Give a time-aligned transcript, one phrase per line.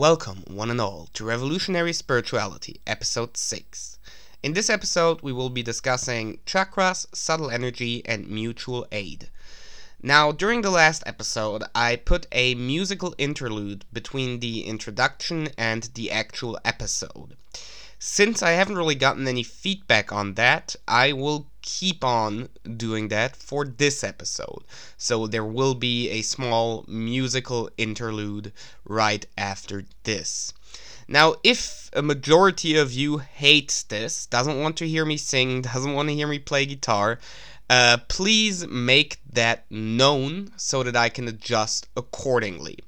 [0.00, 3.98] Welcome, one and all, to Revolutionary Spirituality, Episode 6.
[4.42, 9.28] In this episode, we will be discussing chakras, subtle energy, and mutual aid.
[10.02, 16.10] Now, during the last episode, I put a musical interlude between the introduction and the
[16.10, 17.36] actual episode.
[17.98, 23.36] Since I haven't really gotten any feedback on that, I will keep on doing that
[23.36, 24.64] for this episode.
[24.96, 28.52] So there will be a small musical interlude
[28.84, 30.52] right after this.
[31.08, 35.92] Now, if a majority of you hates this, doesn't want to hear me sing, doesn't
[35.92, 37.18] want to hear me play guitar,
[37.68, 42.78] uh, please make that known so that I can adjust accordingly.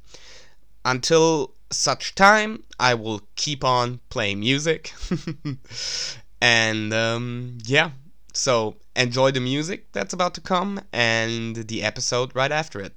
[0.85, 4.93] Until such time, I will keep on playing music.
[6.41, 7.91] and um, yeah,
[8.35, 12.95] so enjoy the music that's about to come and the episode right after it.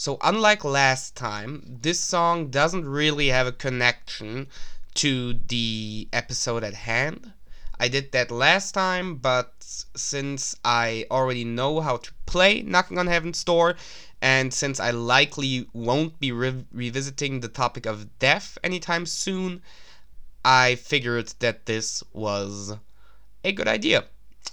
[0.00, 4.46] So, unlike last time, this song doesn't really have a connection
[4.94, 7.32] to the episode at hand.
[7.80, 13.08] I did that last time, but since I already know how to play Knocking on
[13.08, 13.74] Heaven's Door,
[14.22, 19.62] and since I likely won't be re- revisiting the topic of death anytime soon,
[20.44, 22.76] I figured that this was
[23.42, 24.04] a good idea,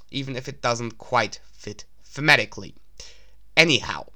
[0.10, 2.74] even if it doesn't quite fit thematically.
[3.58, 4.08] Anyhow,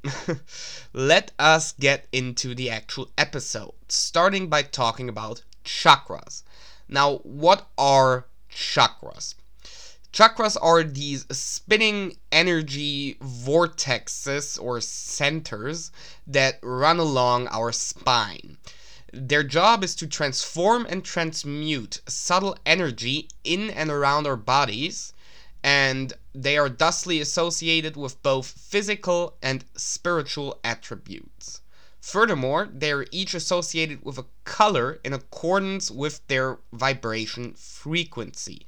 [0.94, 6.44] let us get into the actual episode, starting by talking about chakras.
[6.90, 9.36] Now, what are chakras.
[10.12, 15.92] Chakras are these spinning energy vortexes or centers
[16.26, 18.58] that run along our spine.
[19.14, 25.14] Their job is to transform and transmute subtle energy in and around our bodies,
[25.64, 31.62] and they are thusly associated with both physical and spiritual attributes.
[32.00, 38.66] Furthermore, they are each associated with a color in accordance with their vibration frequency.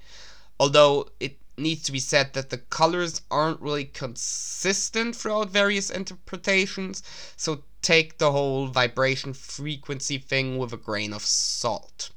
[0.60, 7.04] Although it needs to be said that the colors aren't really consistent throughout various interpretations,
[7.38, 12.12] so take the whole vibration frequency thing with a grain of salt.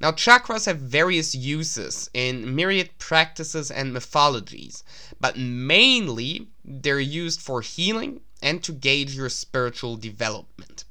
[0.00, 4.82] Now, chakras have various uses in myriad practices and mythologies,
[5.20, 10.84] but mainly they're used for healing and to gauge your spiritual development.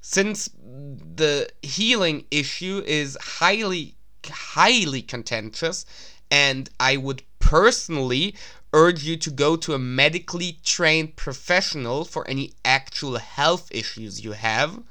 [0.00, 5.84] Since the healing issue is highly, highly contentious,
[6.30, 8.34] and I would personally
[8.72, 14.32] urge you to go to a medically trained professional for any actual health issues you
[14.32, 14.82] have.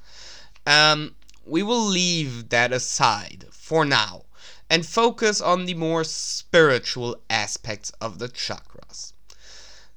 [0.67, 1.15] Um,
[1.45, 4.23] we will leave that aside for now
[4.69, 9.13] and focus on the more spiritual aspects of the chakras.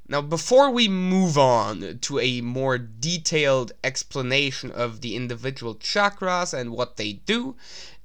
[0.07, 6.73] Now, before we move on to a more detailed explanation of the individual chakras and
[6.73, 7.57] what they do,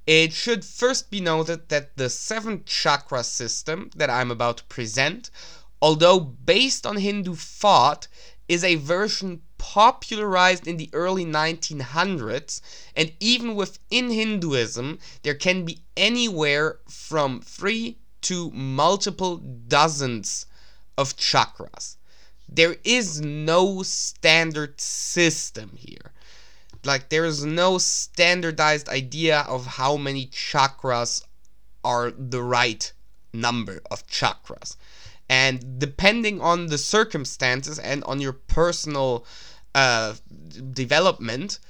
[0.06, 5.30] it should first be noted that the seven chakra system that I'm about to present,
[5.82, 8.08] although based on Hindu thought,
[8.48, 12.62] is a version popularized in the early 1900s,
[12.96, 20.46] and even within Hinduism, there can be anywhere from three to multiple dozens
[20.96, 21.96] of chakras.
[22.48, 26.12] There is no standard system here.
[26.82, 31.22] Like, there is no standardized idea of how many chakras
[31.84, 32.90] are the right
[33.34, 34.76] number of chakras.
[35.30, 39.24] And depending on the circumstances and on your personal
[39.76, 40.14] uh,
[40.72, 41.60] development,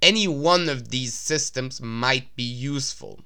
[0.00, 3.20] any one of these systems might be useful.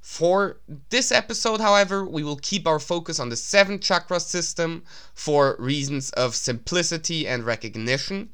[0.00, 0.58] For
[0.90, 4.82] this episode, however, we will keep our focus on the seven chakra system
[5.14, 8.30] for reasons of simplicity and recognition.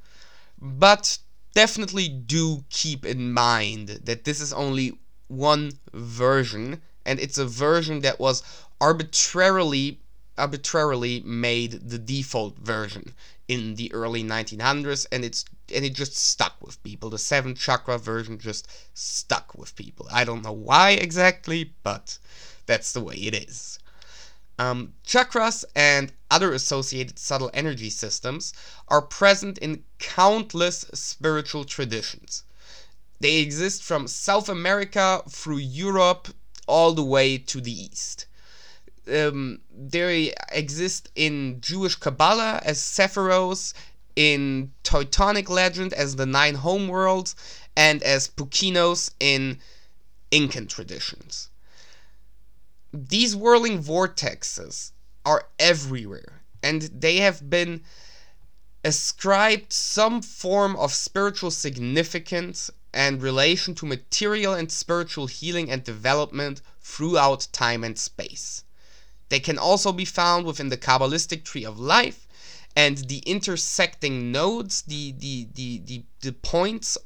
[0.59, 1.19] But
[1.53, 8.01] definitely do keep in mind that this is only one version, and it's a version
[8.01, 8.43] that was
[8.81, 10.01] arbitrarily
[10.39, 13.15] arbitrarily made the default version
[13.49, 15.45] in the early 1900s and it's
[15.75, 17.11] and it just stuck with people.
[17.11, 20.07] The seven chakra version just stuck with people.
[20.11, 22.19] I don't know why exactly but
[22.67, 23.79] that's the way it is.
[24.59, 28.53] Um, chakras and other associated subtle energy systems
[28.89, 32.45] are present in countless spiritual traditions.
[33.21, 36.29] They exist from south america through europe
[36.67, 38.27] all the way to the east
[39.11, 43.75] um, they exist in Jewish Kabbalah as Sephiros,
[44.17, 47.35] in Teutonic legend as the Nine Homeworlds,
[47.77, 49.59] and as Puquinos in
[50.31, 51.49] Incan traditions.
[52.93, 54.93] These whirling vortexes
[55.25, 57.83] are everywhere, and they have been
[58.85, 66.63] ascribed some form of spiritual significance and relation to material and spiritual healing and development
[66.81, 68.65] throughout time and space.
[69.29, 72.27] They can also be found within the Kabbalistic tree of life
[72.77, 76.97] and the intersecting nodes, the, the, the, the, the points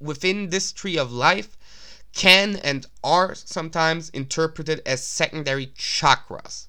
[0.00, 1.56] within this tree of life
[2.12, 6.66] can and are sometimes interpreted as secondary chakras,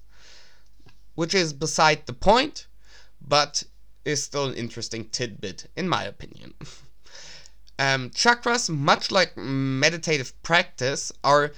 [1.14, 2.66] which is beside the point,
[3.20, 3.62] but
[4.04, 6.54] is still an interesting tidbit, in my opinion.
[7.78, 11.52] um, chakras, much like meditative practice, are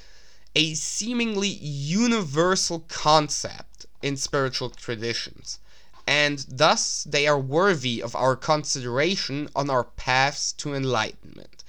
[0.58, 5.60] a seemingly universal concept in spiritual traditions,
[6.04, 11.62] and thus they are worthy of our consideration on our paths to enlightenment.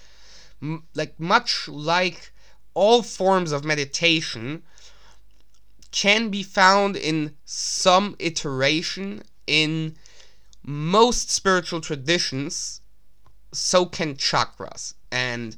[0.59, 2.31] M- like much like
[2.73, 4.63] all forms of meditation
[5.91, 9.95] can be found in some iteration in
[10.63, 12.81] most spiritual traditions
[13.51, 15.57] so can chakras and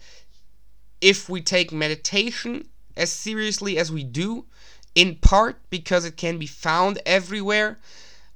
[1.02, 4.46] if we take meditation as seriously as we do,
[4.96, 7.80] in part because it can be found everywhere,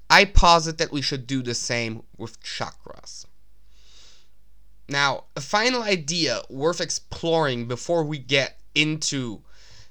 [0.10, 3.26] I posit that we should do the same with chakras.
[4.88, 9.42] Now, a final idea worth exploring before we get into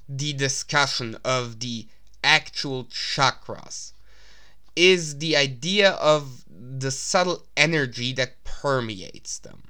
[0.09, 1.89] the discussion of the
[2.23, 3.93] actual chakras
[4.77, 9.63] is the idea of the subtle energy that permeates them.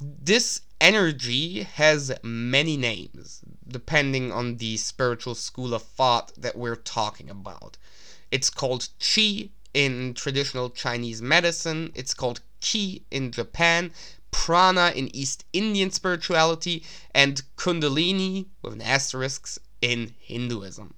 [0.00, 7.30] This energy has many names depending on the spiritual school of thought that we're talking
[7.30, 7.76] about.
[8.30, 13.92] It's called Qi in traditional Chinese medicine, it's called Ki in Japan,
[14.30, 16.84] Prana in East Indian spirituality,
[17.14, 20.94] and Kundalini, with an asterisk, in Hinduism.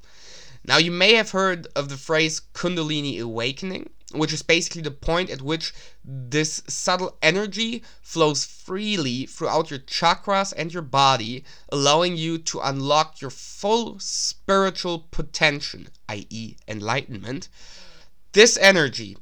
[0.64, 5.29] Now, you may have heard of the phrase Kundalini awakening, which is basically the point
[5.29, 5.75] at which
[6.05, 13.20] this subtle energy flows freely throughout your chakras and your body, allowing you to unlock
[13.20, 17.49] your full spiritual potential, i.e., enlightenment.
[18.32, 19.17] This energy,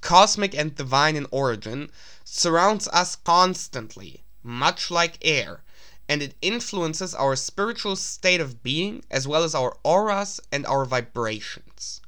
[0.00, 1.90] cosmic and divine in origin,
[2.24, 5.62] surrounds us constantly, much like air,
[6.10, 10.84] and it influences our spiritual state of being as well as our auras and our
[10.84, 12.00] vibrations.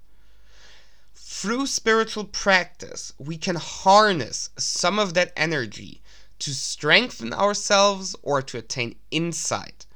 [1.15, 6.03] Through spiritual practice, we can harness some of that energy
[6.41, 9.87] to strengthen ourselves or to attain insight,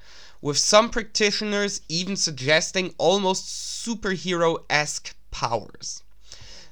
[0.40, 3.46] with some practitioners even suggesting almost
[3.84, 6.04] superhero esque powers.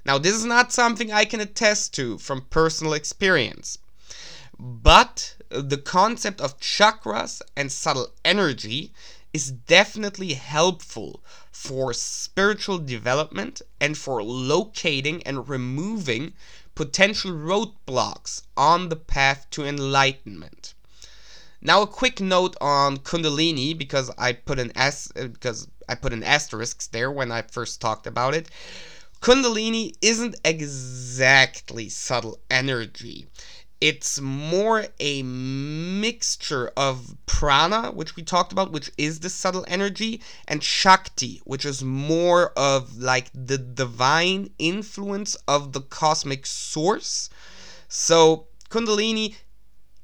[0.07, 3.79] Now, this is not something I can attest to from personal experience,
[4.57, 8.93] but the concept of chakras and subtle energy
[9.33, 16.33] is definitely helpful for spiritual development and for locating and removing
[16.75, 20.75] potential roadblocks on the path to enlightenment.
[21.61, 26.13] Now a quick note on Kundalini because I put an s uh, because I put
[26.13, 28.49] an asterisk there when I first talked about it.
[29.21, 33.29] Kundalini isn't exactly subtle energy
[33.81, 40.21] it's more a mixture of prana, which we talked about, which is the subtle energy,
[40.49, 47.29] and shakti, which is more of like the divine influence of the cosmic source.
[47.89, 49.37] So, Kundalini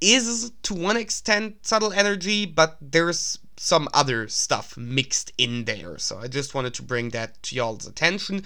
[0.01, 5.99] is to one extent subtle energy, but there's some other stuff mixed in there.
[5.99, 8.45] So, I just wanted to bring that to y'all's attention.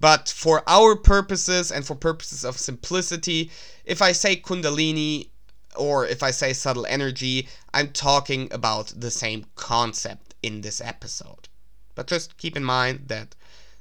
[0.00, 3.50] But for our purposes and for purposes of simplicity,
[3.84, 5.28] if I say Kundalini
[5.74, 11.48] or if I say subtle energy, I'm talking about the same concept in this episode.
[11.94, 13.34] But just keep in mind that,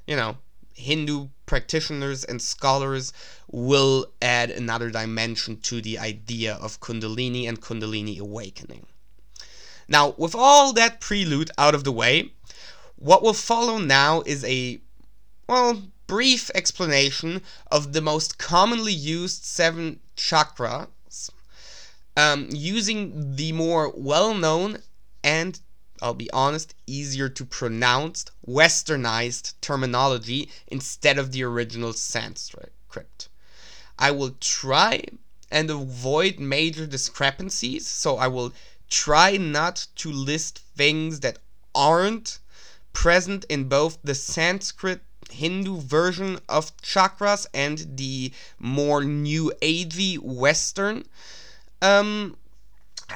[0.05, 0.38] you know,
[0.74, 3.13] Hindu practitioners and scholars
[3.50, 8.88] will add another dimension to the idea of Kundalini and Kundalini awakening.
[9.87, 12.31] Now, with all that prelude out of the way,
[12.95, 14.79] what will follow now is a,
[15.47, 21.29] well, brief explanation of the most commonly used seven chakras
[22.17, 24.79] um, using the more well known
[25.23, 25.59] and
[26.01, 32.73] I'll be honest, easier to pronounce, westernized terminology instead of the original Sanskrit.
[33.97, 35.05] I will try
[35.49, 38.53] and avoid major discrepancies, so I will
[38.89, 41.39] try not to list things that
[41.73, 42.39] aren't
[42.93, 51.03] present in both the Sanskrit Hindu version of chakras and the more new agey Western
[51.81, 52.37] um,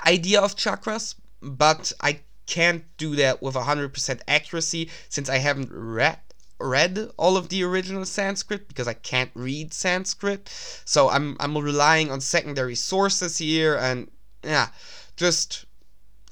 [0.05, 6.19] idea of chakras, but I can't do that with 100% accuracy since I haven't read
[6.61, 10.49] read all of the original Sanskrit because I can't read Sanskrit.
[10.83, 14.11] So I'm I'm relying on secondary sources here and
[14.43, 14.67] yeah,
[15.19, 15.65] just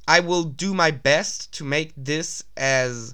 [0.07, 3.13] I will do my best to make this as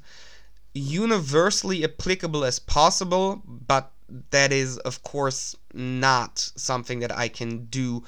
[0.76, 3.92] universally applicable as possible, but
[4.30, 8.04] that is of course not something that I can do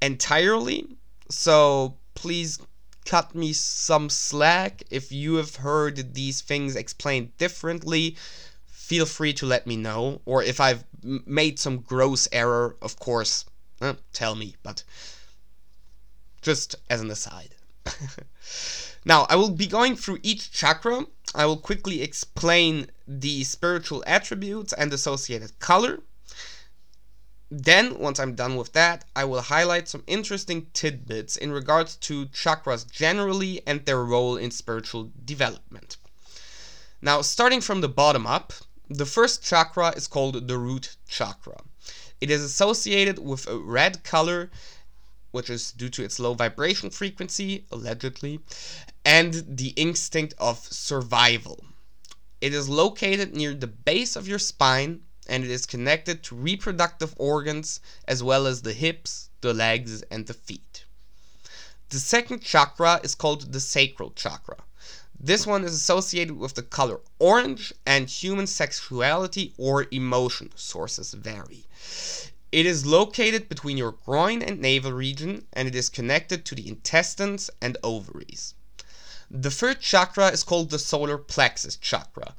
[0.00, 0.86] entirely.
[1.28, 2.58] So please
[3.04, 4.82] cut me some slack.
[4.90, 8.16] If you have heard these things explained differently,
[8.64, 10.22] feel free to let me know.
[10.24, 13.44] Or if I've made some gross error, of course,
[13.82, 14.56] eh, tell me.
[14.62, 14.84] But
[16.42, 17.54] just as an aside.
[19.04, 21.06] now, I will be going through each chakra.
[21.34, 26.00] I will quickly explain the spiritual attributes and associated color.
[27.50, 32.26] Then, once I'm done with that, I will highlight some interesting tidbits in regards to
[32.26, 35.96] chakras generally and their role in spiritual development.
[37.00, 38.52] Now, starting from the bottom up,
[38.90, 41.62] the first chakra is called the root chakra.
[42.20, 44.50] It is associated with a red color,
[45.30, 48.40] which is due to its low vibration frequency, allegedly,
[49.04, 51.64] and the instinct of survival.
[52.40, 57.14] It is located near the base of your spine and it is connected to reproductive
[57.18, 60.84] organs as well as the hips, the legs, and the feet.
[61.90, 64.56] The second chakra is called the sacral chakra.
[65.20, 70.52] This one is associated with the color orange and human sexuality or emotion.
[70.54, 71.66] Sources vary.
[72.50, 76.66] It is located between your groin and navel region and it is connected to the
[76.66, 78.54] intestines and ovaries.
[79.30, 82.34] The third chakra is called the solar plexus chakra.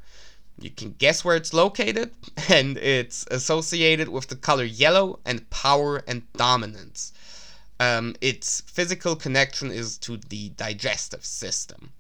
[0.60, 2.12] You can guess where it's located,
[2.50, 7.14] and it's associated with the color yellow and power and dominance.
[7.80, 11.94] Um, its physical connection is to the digestive system.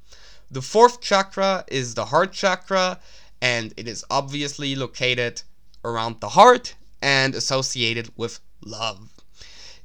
[0.49, 2.99] The fourth chakra is the heart chakra,
[3.39, 5.43] and it is obviously located
[5.85, 9.09] around the heart and associated with love.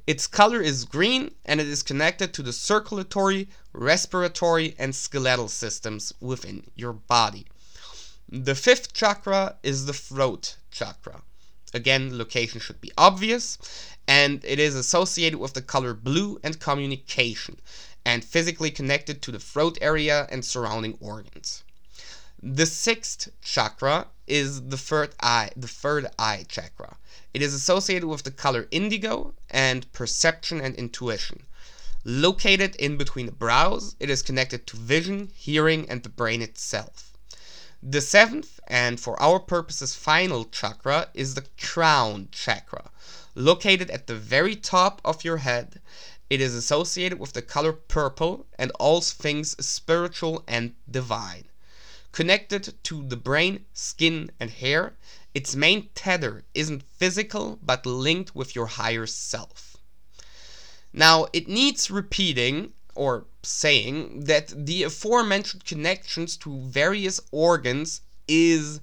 [0.07, 6.13] Its color is green and it is connected to the circulatory, respiratory, and skeletal systems
[6.19, 7.47] within your body.
[8.29, 11.21] The fifth chakra is the throat chakra.
[11.73, 13.57] Again, location should be obvious,
[14.07, 17.59] and it is associated with the color blue and communication,
[18.05, 21.63] and physically connected to the throat area and surrounding organs.
[22.41, 26.97] The sixth chakra is the third eye, the third eye chakra.
[27.35, 31.45] It is associated with the color indigo and perception and intuition.
[32.05, 37.11] Located in between the brows, it is connected to vision, hearing, and the brain itself.
[37.83, 42.89] The seventh, and for our purposes final chakra, is the crown chakra.
[43.35, 45.81] Located at the very top of your head,
[46.29, 51.49] it is associated with the color purple and all things spiritual and divine.
[52.13, 54.95] Connected to the brain, skin, and hair,
[55.35, 59.75] its main tether isn't physical but linked with your higher self.
[60.93, 67.99] Now, it needs repeating or saying that the aforementioned connections to various organs
[68.29, 68.79] is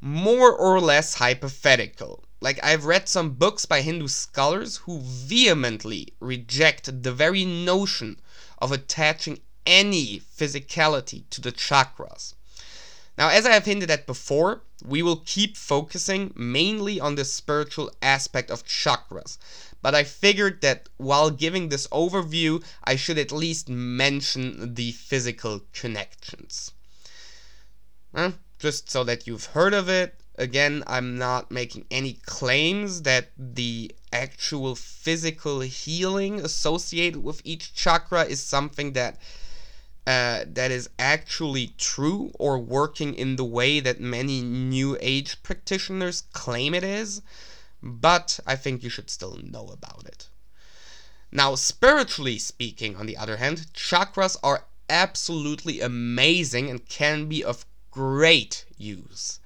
[0.00, 2.24] more or less hypothetical.
[2.40, 8.20] Like, I've read some books by Hindu scholars who vehemently reject the very notion
[8.58, 12.34] of attaching any physicality to the chakras.
[13.16, 17.92] Now, as I have hinted at before, we will keep focusing mainly on the spiritual
[18.02, 19.38] aspect of chakras,
[19.80, 25.62] but I figured that while giving this overview, I should at least mention the physical
[25.72, 26.72] connections.
[28.58, 30.20] Just so that you've heard of it.
[30.36, 38.24] Again, I'm not making any claims that the actual physical healing associated with each chakra
[38.24, 39.18] is something that
[40.06, 46.24] uh, that is actually true or working in the way that many New Age practitioners
[46.32, 47.22] claim it is,
[47.82, 50.28] but I think you should still know about it.
[51.32, 57.66] Now, spiritually speaking, on the other hand, chakras are absolutely amazing and can be of
[57.90, 59.40] great use.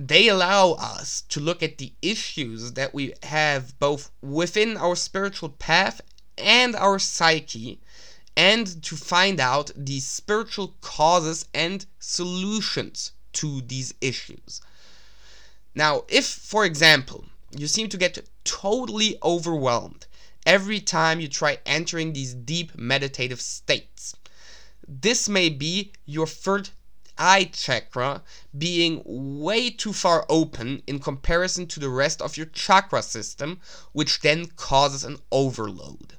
[0.00, 5.50] They allow us to look at the issues that we have both within our spiritual
[5.50, 6.00] path
[6.38, 7.80] and our psyche
[8.38, 14.60] and to find out the spiritual causes and solutions to these issues.
[15.74, 20.06] Now, if, for example, you seem to get totally overwhelmed
[20.46, 24.14] every time you try entering these deep meditative states,
[24.86, 26.70] this may be your third
[27.18, 28.22] eye chakra
[28.56, 34.20] being way too far open in comparison to the rest of your chakra system, which
[34.20, 36.17] then causes an overload.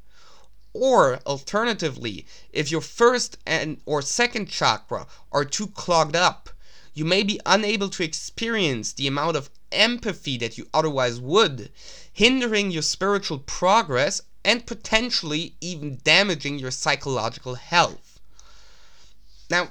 [0.82, 6.50] Or alternatively, if your first and or second chakra are too clogged up,
[6.94, 11.70] you may be unable to experience the amount of empathy that you otherwise would,
[12.14, 18.22] hindering your spiritual progress and potentially even damaging your psychological health.
[19.50, 19.68] Now,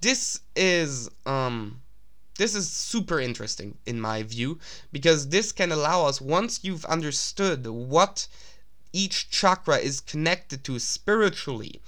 [0.00, 1.82] this is um
[2.38, 4.60] this is super interesting in my view
[4.92, 8.28] because this can allow us once you've understood what
[8.92, 11.80] each chakra is connected to spiritually.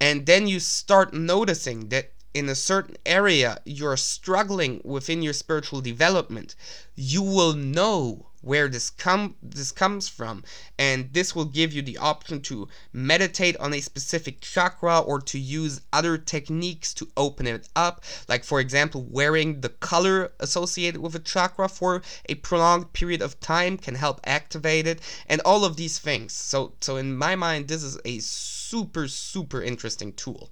[0.00, 5.80] And then you start noticing that in a certain area you're struggling within your spiritual
[5.80, 6.54] development,
[6.96, 10.44] you will know where this come this comes from.
[10.78, 15.38] And this will give you the option to meditate on a specific chakra or to
[15.38, 18.04] use other techniques to open it up.
[18.28, 23.40] Like for example wearing the color associated with a chakra for a prolonged period of
[23.40, 26.32] time can help activate it and all of these things.
[26.32, 30.50] So so in my mind this is a super super interesting tool.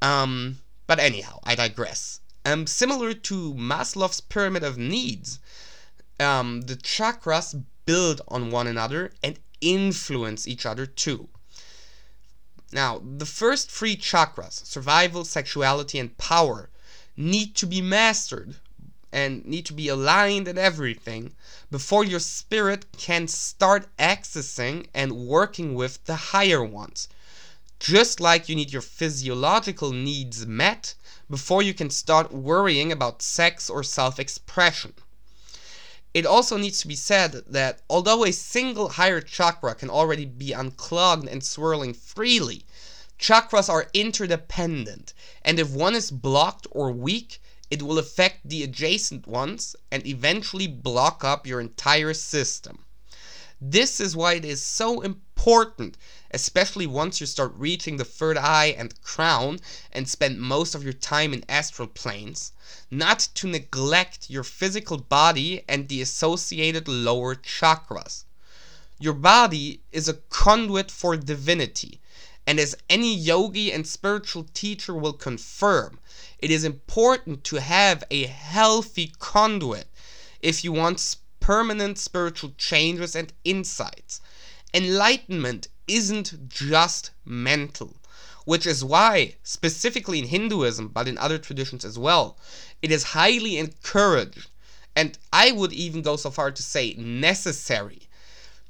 [0.00, 2.20] Um but anyhow i digress.
[2.44, 5.40] Um similar to maslow's pyramid of needs
[6.18, 11.28] um, the chakras build on one another and influence each other too.
[12.72, 16.68] Now, the first three chakras, survival, sexuality, and power,
[17.16, 18.56] need to be mastered
[19.12, 21.34] and need to be aligned and everything
[21.70, 27.08] before your spirit can start accessing and working with the higher ones.
[27.78, 30.94] Just like you need your physiological needs met
[31.30, 34.92] before you can start worrying about sex or self expression.
[36.16, 40.50] It also needs to be said that although a single higher chakra can already be
[40.50, 42.64] unclogged and swirling freely,
[43.18, 49.26] chakras are interdependent, and if one is blocked or weak, it will affect the adjacent
[49.26, 52.85] ones and eventually block up your entire system.
[53.60, 55.96] This is why it is so important,
[56.30, 60.92] especially once you start reaching the third eye and crown and spend most of your
[60.92, 62.52] time in astral planes,
[62.90, 68.24] not to neglect your physical body and the associated lower chakras.
[68.98, 72.02] Your body is a conduit for divinity,
[72.46, 75.98] and as any yogi and spiritual teacher will confirm,
[76.38, 79.88] it is important to have a healthy conduit
[80.42, 81.16] if you want
[81.46, 84.20] permanent spiritual changes and insights.
[84.74, 87.94] Enlightenment isn't just mental,
[88.44, 92.36] which is why, specifically in Hinduism, but in other traditions as well,
[92.82, 94.48] it is highly encouraged,
[94.96, 98.08] and I would even go so far to say necessary,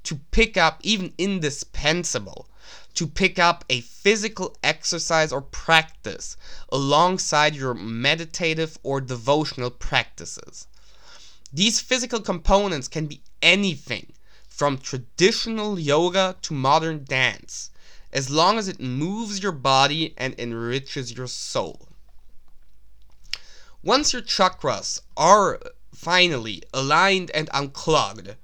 [0.02, 2.46] to pick up, even indispensable,
[2.92, 6.36] to pick up a physical exercise or practice
[6.68, 10.66] alongside your meditative or devotional practices.
[11.52, 14.12] These physical components can be anything
[14.48, 17.70] from traditional yoga to modern dance,
[18.12, 21.88] as long as it moves your body and enriches your soul.
[23.82, 25.60] Once your chakras are
[25.94, 28.34] finally aligned and unclogged,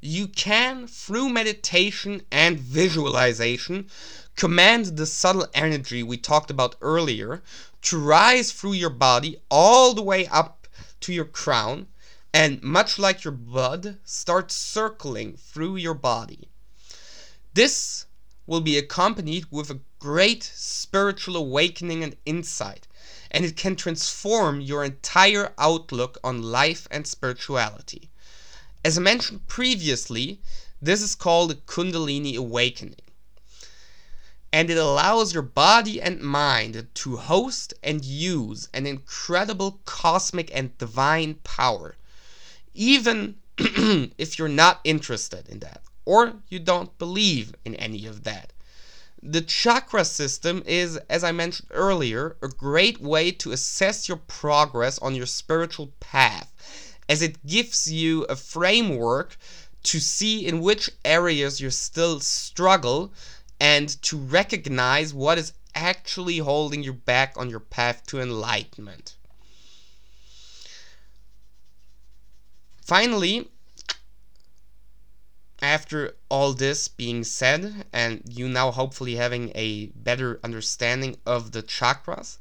[0.00, 3.88] you can, through meditation and visualization,
[4.36, 7.42] command the subtle energy we talked about earlier
[7.82, 10.66] to rise through your body all the way up
[11.00, 11.86] to your crown
[12.32, 16.48] and, much like your blood, start circling through your body.
[17.54, 18.06] This
[18.46, 22.86] will be accompanied with a great spiritual awakening and insight
[23.30, 28.10] and it can transform your entire outlook on life and spirituality.
[28.84, 30.40] As I mentioned previously,
[30.82, 32.96] this is called a Kundalini awakening.
[34.52, 40.76] And it allows your body and mind to host and use an incredible cosmic and
[40.76, 41.96] divine power,
[42.74, 48.52] even if you're not interested in that or you don't believe in any of that.
[49.22, 54.98] The chakra system is, as I mentioned earlier, a great way to assess your progress
[54.98, 56.50] on your spiritual path,
[57.08, 59.36] as it gives you a framework
[59.82, 63.12] to see in which areas you still struggle
[63.60, 69.16] and to recognize what is actually holding you back on your path to enlightenment.
[72.90, 73.48] Finally,
[75.62, 81.62] after all this being said, and you now hopefully having a better understanding of the
[81.62, 82.38] chakras,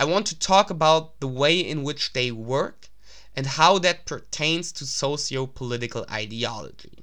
[0.00, 2.88] I want to talk about the way in which they work
[3.36, 7.01] and how that pertains to socio political ideology.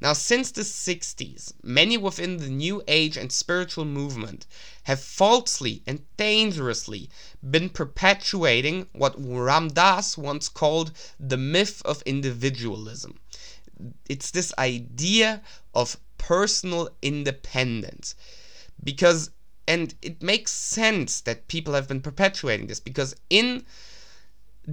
[0.00, 4.46] Now, since the 60s, many within the New Age and spiritual movement
[4.82, 7.08] have falsely and dangerously
[7.42, 13.18] been perpetuating what Ram Dass once called the myth of individualism.
[14.08, 15.42] It's this idea
[15.74, 18.14] of personal independence.
[18.82, 19.30] Because
[19.66, 23.64] and it makes sense that people have been perpetuating this because in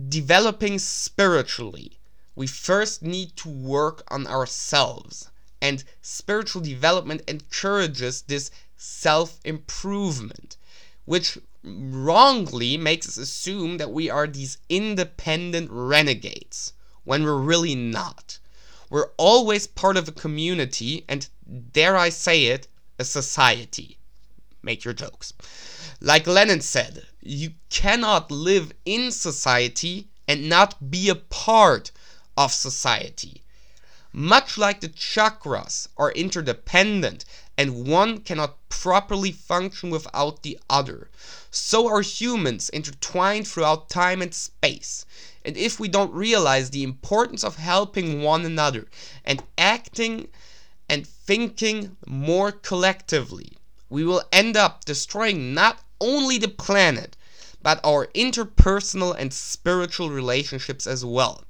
[0.09, 1.97] developing spiritually
[2.35, 5.29] we first need to work on ourselves
[5.61, 10.57] and spiritual development encourages this self improvement
[11.05, 18.39] which wrongly makes us assume that we are these independent renegades when we're really not
[18.93, 21.27] we're always part of a community and,
[21.71, 22.67] dare I say it,
[22.99, 23.97] a society.
[24.61, 25.33] Make your jokes.
[25.99, 31.89] Like Lenin said, you cannot live in society and not be a part
[32.37, 33.41] of society.
[34.11, 37.25] Much like the chakras are interdependent
[37.57, 41.09] and one cannot properly function without the other,
[41.49, 45.05] so are humans intertwined throughout time and space.
[45.45, 48.87] And if we don't realize the importance of helping one another
[49.25, 50.29] and acting
[50.89, 53.57] and thinking more collectively,
[53.89, 57.15] we will end up destroying not only the planet,
[57.61, 61.43] but our interpersonal and spiritual relationships as well.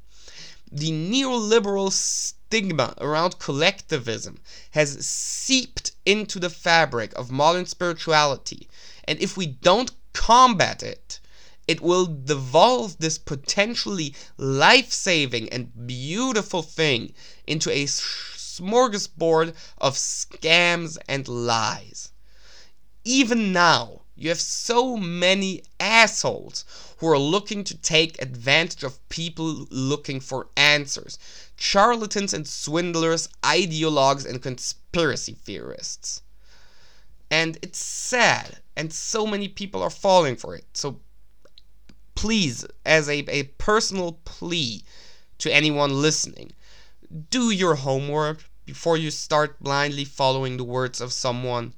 [0.76, 4.40] The neoliberal stigma around collectivism
[4.72, 8.68] has seeped into the fabric of modern spirituality,
[9.04, 11.20] and if we don't combat it,
[11.68, 17.14] it will devolve this potentially life saving and beautiful thing
[17.46, 22.10] into a smorgasbord of scams and lies.
[23.04, 26.66] Even now, you have so many assholes
[26.98, 31.18] who are looking to take advantage of people looking for answers.
[31.56, 36.22] Charlatans and swindlers, ideologues and conspiracy theorists.
[37.32, 40.66] And it's sad, and so many people are falling for it.
[40.74, 41.00] So
[42.14, 44.84] please, as a, a personal plea
[45.40, 46.52] to anyone listening,
[47.30, 51.74] do your homework before you start blindly following the words of someone.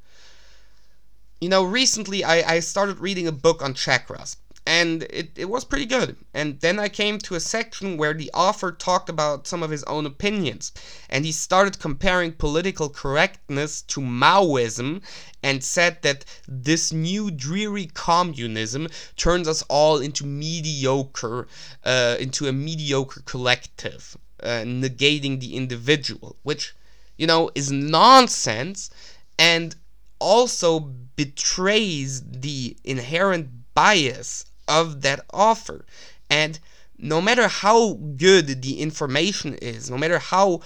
[1.41, 5.63] You know, recently I, I started reading a book on chakras and it, it was
[5.63, 6.15] pretty good.
[6.33, 9.83] And then I came to a section where the author talked about some of his
[9.83, 10.71] own opinions,
[11.09, 15.03] and he started comparing political correctness to Maoism
[15.43, 21.47] and said that this new dreary communism turns us all into mediocre,
[21.83, 26.75] uh, into a mediocre collective, uh, negating the individual, which,
[27.17, 28.89] you know, is nonsense
[29.37, 29.75] and
[30.19, 35.85] also betrays the inherent bias of that offer.
[36.29, 36.59] And
[36.97, 40.61] no matter how good the information is, no matter how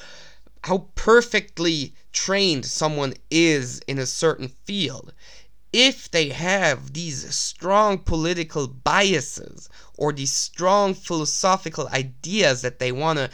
[0.65, 5.13] how perfectly trained someone is in a certain field,
[5.71, 13.19] if they have these strong political biases or these strong philosophical ideas that they want
[13.19, 13.29] to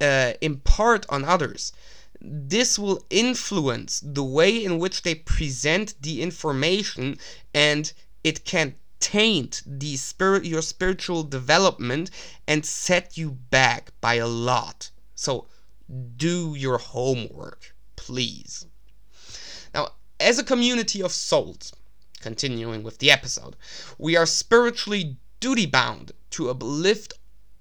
[0.00, 1.72] uh, impart on others,
[2.20, 7.18] this will influence the way in which they present the information
[7.54, 7.92] and
[8.24, 12.10] it can taint the spirit your spiritual development
[12.46, 14.90] and set you back by a lot.
[15.14, 15.46] So
[16.16, 18.66] do your homework, please.
[19.72, 21.72] Now, as a community of souls,
[22.20, 23.54] continuing with the episode,
[23.96, 27.12] we are spiritually duty bound to uplift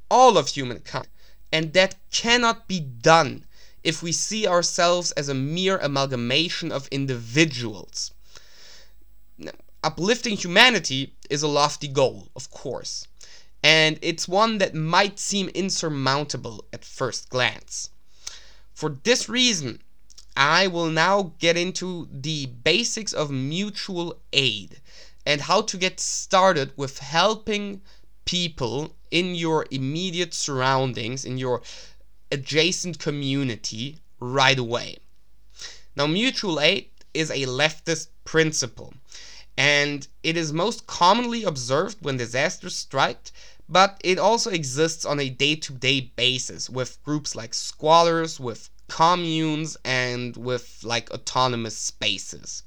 [0.09, 1.07] all of humankind,
[1.51, 3.45] and that cannot be done
[3.83, 8.11] if we see ourselves as a mere amalgamation of individuals.
[9.37, 9.51] Now,
[9.83, 13.07] uplifting humanity is a lofty goal, of course,
[13.63, 17.89] and it's one that might seem insurmountable at first glance.
[18.73, 19.81] For this reason,
[20.35, 24.81] I will now get into the basics of mutual aid
[25.25, 27.81] and how to get started with helping
[28.25, 31.61] people in your immediate surroundings, in your
[32.31, 34.97] adjacent community right away.
[35.95, 38.93] Now, mutual aid is a leftist principle,
[39.57, 43.31] and it is most commonly observed when disasters strike,
[43.67, 48.69] but it also exists on a day to day basis with groups like squatters, with
[48.87, 52.63] communes, and with like autonomous spaces.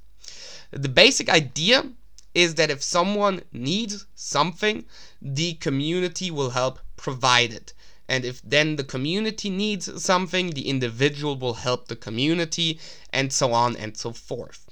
[0.71, 1.93] The basic idea
[2.35, 4.85] is that if someone needs something,
[5.21, 7.73] the community will help provide it.
[8.11, 12.79] And if then the community needs something, the individual will help the community,
[13.13, 14.67] and so on and so forth.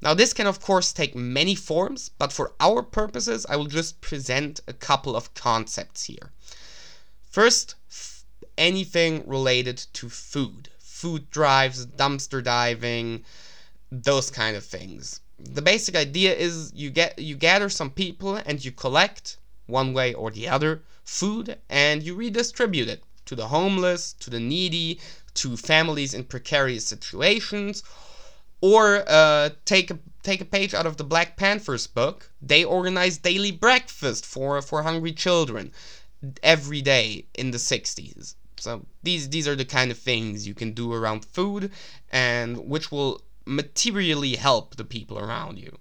[0.00, 4.00] Now, this can of course take many forms, but for our purposes, I will just
[4.00, 6.32] present a couple of concepts here.
[7.30, 7.76] First,
[8.58, 10.68] anything related to food.
[10.78, 13.24] Food drives, dumpster diving,
[13.90, 18.64] those kind of things the basic idea is you get you gather some people and
[18.64, 24.12] you collect one way or the other food and you redistribute it to the homeless,
[24.14, 25.00] to the needy,
[25.34, 27.82] to families in precarious situations,
[28.60, 32.30] or uh, take a take a page out of the Black Panthers book.
[32.40, 35.72] They organize daily breakfast for for hungry children
[36.42, 38.34] every day in the 60s.
[38.58, 41.72] So these these are the kind of things you can do around food
[42.10, 45.78] and which will materially help the people around you.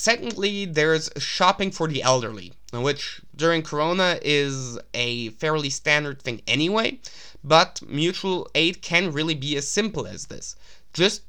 [0.00, 6.98] Secondly, there's shopping for the elderly, which during Corona is a fairly standard thing anyway,
[7.44, 10.56] but mutual aid can really be as simple as this.
[10.94, 11.20] Just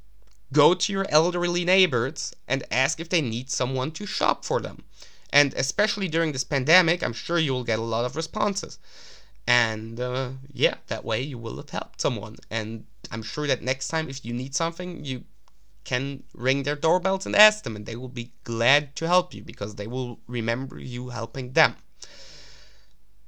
[0.53, 4.85] go to your elderly neighbors and ask if they need someone to shop for them.
[5.33, 8.79] And especially during this pandemic, I'm sure you will get a lot of responses.
[9.45, 12.37] And uh, yeah, that way you will have helped someone.
[12.49, 15.25] And I'm sure that next time, if you need something, you
[15.83, 19.43] can ring their doorbells and ask them, and they will be glad to help you
[19.43, 21.75] because they will remember you helping them.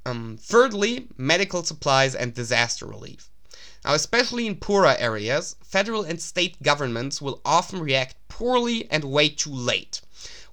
[0.06, 3.28] Um, thirdly, medical supplies and disaster relief.
[3.84, 9.28] Now, especially in poorer areas, federal and state governments will often react poorly and way
[9.28, 10.00] too late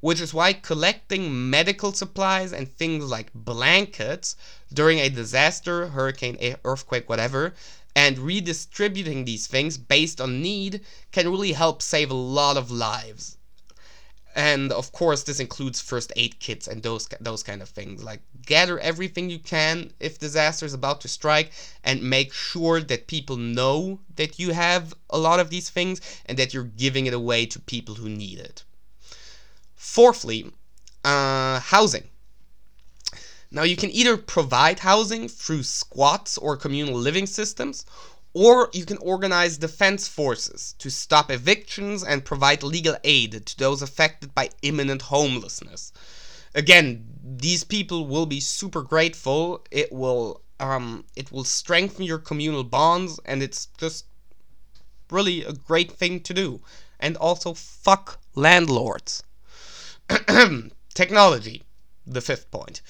[0.02, 4.36] which is why collecting medical supplies and things like blankets
[4.74, 7.54] during a disaster, hurricane, earthquake, whatever,
[7.96, 13.38] and redistributing these things based on need can really help save a lot of lives.
[14.34, 18.02] And of course, this includes first aid kits and those those kind of things.
[18.02, 21.52] Like gather everything you can if disaster is about to strike,
[21.84, 26.38] and make sure that people know that you have a lot of these things and
[26.38, 28.64] that you're giving it away to people who need it.
[29.76, 30.50] Fourthly,
[31.04, 32.08] uh, housing.
[33.54, 37.86] Now, you can either provide housing through squats or communal living systems,
[38.34, 43.82] or you can organize defense forces to stop evictions and provide legal aid to those
[43.82, 45.92] affected by imminent homelessness.
[46.56, 49.66] Again, these people will be super grateful.
[49.70, 54.06] It will um, it will strengthen your communal bonds, and it's just
[55.10, 56.62] really a great thing to do.
[57.00, 59.24] And also, fuck landlords.
[60.94, 61.64] Technology,
[62.06, 62.82] the fifth point.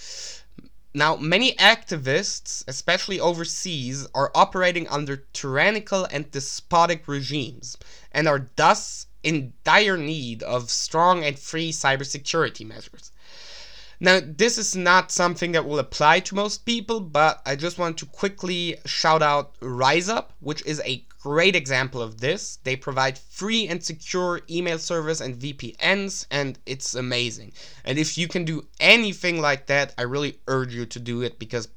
[0.94, 7.78] Now, many activists, especially overseas, are operating under tyrannical and despotic regimes
[8.12, 13.12] and are thus in dire need of strong and free cybersecurity measures.
[14.02, 17.98] Now, this is not something that will apply to most people, but I just want
[18.00, 22.58] to quickly shout out RiseUp, which is a great example of this.
[22.64, 27.54] They provide free and secure email service and VPNs, and it's amazing.
[27.86, 31.38] And if you can do anything like that, I really urge you to do it
[31.40, 31.68] because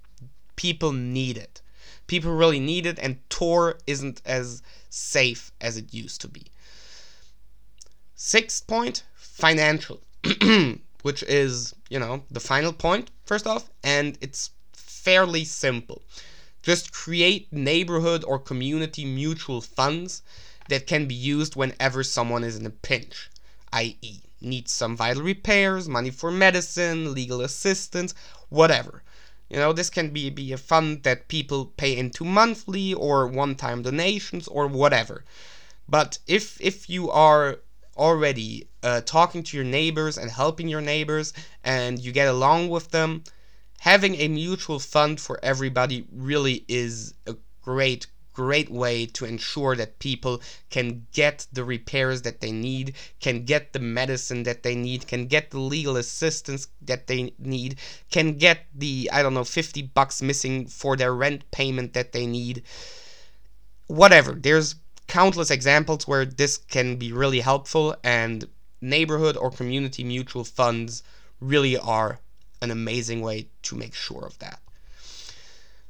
[0.56, 1.60] people need it.
[2.06, 6.46] People really need it, and Tor isn't as safe as it used to be.
[8.14, 10.02] Sixth point financial,
[11.02, 16.02] which is, you know, the final point, first off, and it's fairly simple.
[16.64, 20.22] Just create neighborhood or community mutual funds
[20.68, 23.28] that can be used whenever someone is in a pinch,
[23.74, 28.14] i.e., needs some vital repairs, money for medicine, legal assistance,
[28.48, 29.02] whatever.
[29.50, 33.56] You know, this can be, be a fund that people pay into monthly or one
[33.56, 35.22] time donations or whatever.
[35.86, 37.58] But if if you are
[37.94, 42.90] already uh, talking to your neighbors and helping your neighbors and you get along with
[42.90, 43.22] them,
[43.84, 49.98] having a mutual fund for everybody really is a great great way to ensure that
[49.98, 55.06] people can get the repairs that they need, can get the medicine that they need,
[55.06, 57.76] can get the legal assistance that they need,
[58.10, 62.26] can get the, I don't know, 50 bucks missing for their rent payment that they
[62.26, 62.64] need.
[63.86, 64.32] Whatever.
[64.32, 64.74] There's
[65.06, 68.48] countless examples where this can be really helpful, and
[68.80, 71.04] neighborhood or community mutual funds
[71.38, 72.18] really are
[72.64, 74.60] an amazing way to make sure of that.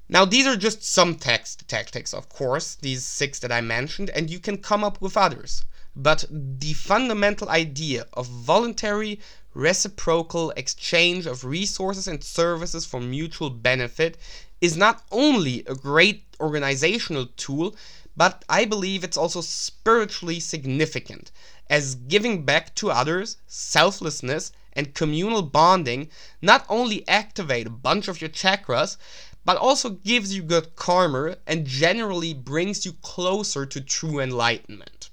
[0.09, 4.29] Now, these are just some text tactics, of course, these six that I mentioned, and
[4.29, 5.65] you can come up with others.
[5.97, 9.21] but the fundamental idea of voluntary
[9.55, 14.19] reciprocal exchange of resources and services for mutual benefit
[14.61, 17.77] is not only a great organizational tool,
[18.17, 21.31] but I believe it's also spiritually significant,
[21.71, 26.09] as giving back to others, selflessness, and communal bonding
[26.43, 28.97] not only activate a bunch of your chakras,
[29.45, 35.04] but also gives you good karma and generally brings you closer to true enlightenment.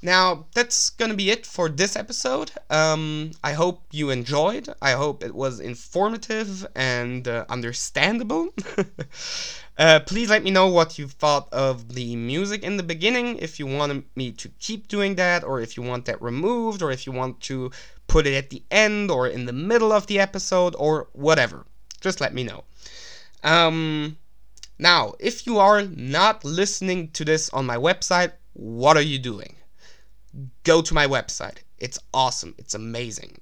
[0.00, 2.52] Now, that's gonna be it for this episode.
[2.70, 4.68] Um, I hope you enjoyed.
[4.80, 8.50] I hope it was informative and uh, understandable.
[9.78, 13.58] uh, please let me know what you thought of the music in the beginning, if
[13.58, 17.04] you want me to keep doing that, or if you want that removed, or if
[17.04, 17.72] you want to
[18.06, 21.66] put it at the end, or in the middle of the episode, or whatever.
[22.00, 22.62] Just let me know.
[23.42, 24.16] Um,
[24.78, 29.57] now, if you are not listening to this on my website, what are you doing?
[30.64, 31.58] Go to my website.
[31.78, 32.56] It's awesome.
[32.58, 33.40] It's amazing.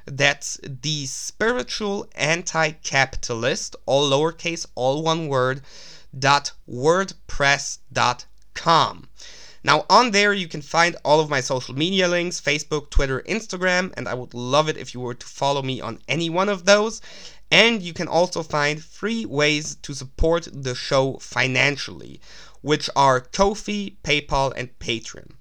[0.05, 5.63] That's the spiritual anti-capitalist, all lowercase, all one word,
[6.17, 9.09] dot wordpress.com.
[9.65, 13.93] Now, on there, you can find all of my social media links Facebook, Twitter, Instagram,
[13.97, 16.65] and I would love it if you were to follow me on any one of
[16.65, 17.01] those.
[17.51, 22.21] And you can also find three ways to support the show financially,
[22.63, 25.33] which are Ko-fi, PayPal, and Patreon.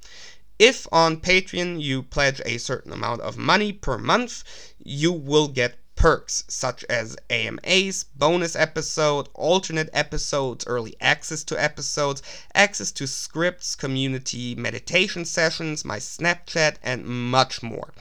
[0.60, 4.44] If on Patreon you pledge a certain amount of money per month,
[4.78, 12.24] you will get perks such as AMAs, bonus episode, alternate episodes, early access to episodes,
[12.56, 17.94] access to scripts, community meditation sessions, my Snapchat, and much more.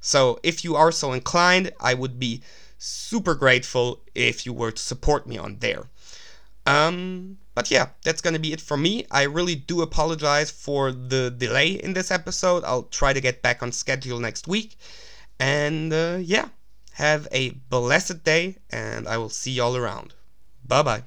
[0.00, 2.42] So, if you are so inclined, I would be
[2.76, 5.84] super grateful if you were to support me on there.
[6.66, 9.06] Um, but yeah, that's gonna be it from me.
[9.12, 12.64] I really do apologize for the delay in this episode.
[12.64, 14.76] I'll try to get back on schedule next week.
[15.38, 16.48] And uh, yeah.
[16.94, 20.14] Have a blessed day, and I will see y'all around.
[20.66, 21.02] Bye bye.